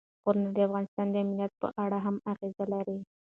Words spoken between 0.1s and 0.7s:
غرونه د